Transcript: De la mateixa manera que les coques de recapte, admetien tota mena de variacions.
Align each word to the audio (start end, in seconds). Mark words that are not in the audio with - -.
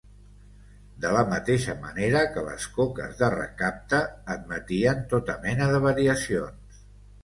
De 1.03 1.11
la 1.15 1.21
mateixa 1.33 1.75
manera 1.83 2.25
que 2.33 2.45
les 2.49 2.67
coques 2.79 3.15
de 3.23 3.31
recapte, 3.37 4.03
admetien 4.39 5.09
tota 5.17 5.41
mena 5.49 5.73
de 5.75 5.89
variacions. 5.91 6.87